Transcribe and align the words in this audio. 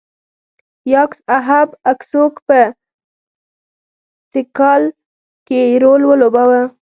یاکس 0.93 1.19
اهب 1.37 1.69
اکسوک 1.91 2.33
په 2.47 2.59
تیکال 4.31 4.83
کې 5.47 5.59
رول 5.83 6.01
ولوباوه. 6.05 6.61